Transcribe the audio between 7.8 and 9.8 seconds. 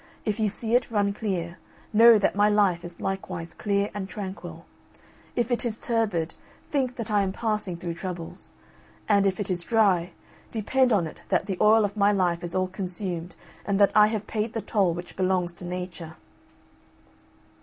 troubles; and if it is